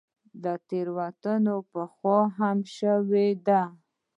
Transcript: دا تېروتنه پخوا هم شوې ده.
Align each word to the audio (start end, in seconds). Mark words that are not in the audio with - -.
دا 0.43 0.53
تېروتنه 0.67 1.55
پخوا 1.71 2.19
هم 2.37 2.57
شوې 2.77 3.27
ده. 3.45 3.61